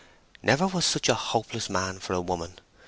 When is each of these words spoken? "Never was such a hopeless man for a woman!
"Never 0.41 0.65
was 0.65 0.83
such 0.83 1.09
a 1.09 1.13
hopeless 1.13 1.69
man 1.69 1.99
for 1.99 2.13
a 2.13 2.21
woman! 2.21 2.57